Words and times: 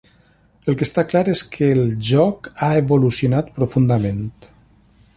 El 0.71 0.77
que 0.79 0.83
està 0.87 1.03
clar 1.11 1.21
és 1.33 1.43
que 1.57 1.69
el 1.75 1.83
joc 2.09 2.51
ha 2.69 2.73
evolucionat 2.83 3.55
profundament. 3.61 4.29